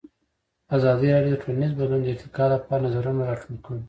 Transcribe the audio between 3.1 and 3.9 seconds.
راټول کړي.